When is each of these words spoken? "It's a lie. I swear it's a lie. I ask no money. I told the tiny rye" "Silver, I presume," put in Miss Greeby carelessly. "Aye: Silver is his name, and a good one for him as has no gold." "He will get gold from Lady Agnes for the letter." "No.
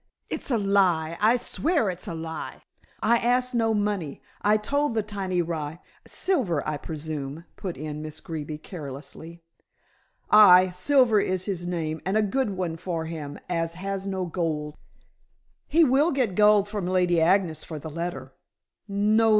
"It's 0.31 0.49
a 0.49 0.57
lie. 0.57 1.15
I 1.21 1.37
swear 1.37 1.87
it's 1.91 2.07
a 2.07 2.15
lie. 2.15 2.63
I 3.03 3.19
ask 3.19 3.53
no 3.53 3.75
money. 3.75 4.19
I 4.41 4.57
told 4.57 4.95
the 4.95 5.03
tiny 5.03 5.43
rye" 5.43 5.79
"Silver, 6.07 6.67
I 6.67 6.77
presume," 6.77 7.45
put 7.55 7.77
in 7.77 8.01
Miss 8.01 8.19
Greeby 8.19 8.57
carelessly. 8.57 9.43
"Aye: 10.31 10.71
Silver 10.73 11.19
is 11.19 11.45
his 11.45 11.67
name, 11.67 12.01
and 12.03 12.17
a 12.17 12.23
good 12.23 12.49
one 12.57 12.77
for 12.77 13.05
him 13.05 13.37
as 13.47 13.75
has 13.75 14.07
no 14.07 14.25
gold." 14.25 14.73
"He 15.67 15.83
will 15.83 16.11
get 16.11 16.33
gold 16.33 16.67
from 16.67 16.87
Lady 16.87 17.21
Agnes 17.21 17.63
for 17.63 17.77
the 17.77 17.91
letter." 17.91 18.33
"No. 18.87 19.29